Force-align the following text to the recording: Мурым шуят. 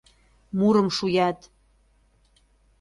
Мурым 0.57 0.87
шуят. 0.97 1.39